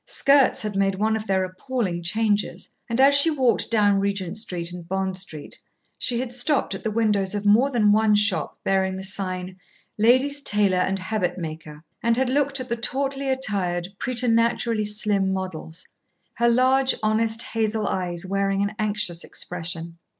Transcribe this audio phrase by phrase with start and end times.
[0.03, 4.71] Skirts had made one of their appalling changes, and as she walked down Regent Street
[4.71, 5.59] and Bond Street
[5.99, 9.59] she had stopped at the windows of more than one shop bearing the sign
[9.99, 15.85] "Ladies' Tailor and Habit Maker," and had looked at the tautly attired, preternaturally slim models,
[16.33, 19.99] her large, honest hazel eyes wearing an anxious expression.